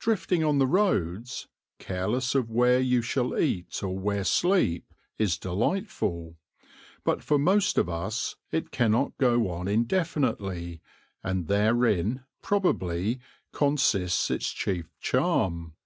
[0.00, 1.46] Drifting on the roads,
[1.78, 6.36] careless of where you shall eat or where sleep, is delightful,
[7.04, 10.80] but for most of us it cannot go on indefinitely,
[11.22, 13.20] and therein, probably,
[13.52, 15.76] consists its chief charm.